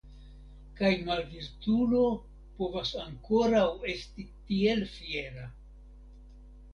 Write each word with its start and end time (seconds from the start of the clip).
Kaj 0.77 0.89
malvirtulo 1.09 1.99
povas 2.61 2.93
ankoraŭ 3.01 3.65
esti 3.93 4.25
tiel 4.49 4.81
fiera! 4.95 5.45